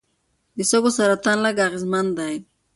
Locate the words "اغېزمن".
1.67-2.05